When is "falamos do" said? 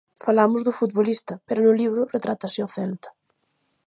0.25-0.77